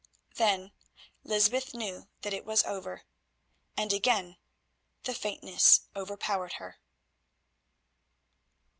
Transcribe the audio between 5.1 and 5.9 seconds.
faintness